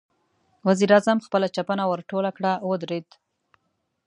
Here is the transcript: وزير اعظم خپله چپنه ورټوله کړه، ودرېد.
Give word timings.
وزير 0.67 0.89
اعظم 0.95 1.17
خپله 1.25 1.47
چپنه 1.55 1.83
ورټوله 1.87 2.29
کړه، 2.37 2.51
ودرېد. 2.69 3.07